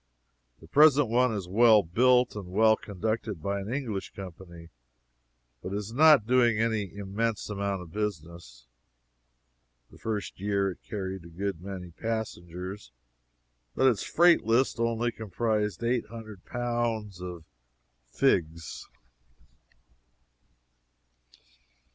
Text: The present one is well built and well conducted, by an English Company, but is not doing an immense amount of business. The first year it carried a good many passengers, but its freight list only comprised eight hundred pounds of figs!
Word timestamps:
The 0.61 0.67
present 0.67 1.09
one 1.09 1.31
is 1.31 1.47
well 1.47 1.83
built 1.83 2.35
and 2.35 2.47
well 2.51 2.75
conducted, 2.75 3.39
by 3.39 3.59
an 3.59 3.71
English 3.71 4.13
Company, 4.15 4.69
but 5.61 5.73
is 5.75 5.93
not 5.93 6.25
doing 6.25 6.59
an 6.59 6.73
immense 6.73 7.47
amount 7.51 7.83
of 7.83 7.91
business. 7.93 8.65
The 9.91 9.99
first 9.99 10.39
year 10.39 10.71
it 10.71 10.79
carried 10.81 11.23
a 11.25 11.27
good 11.27 11.61
many 11.61 11.91
passengers, 11.91 12.91
but 13.75 13.85
its 13.85 14.01
freight 14.01 14.43
list 14.43 14.79
only 14.79 15.11
comprised 15.11 15.83
eight 15.83 16.07
hundred 16.07 16.45
pounds 16.45 17.21
of 17.21 17.43
figs! 18.09 18.89